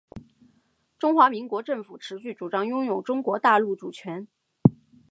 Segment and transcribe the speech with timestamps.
[0.97, 4.27] 中华民国政府持续主张拥有中国大陆主权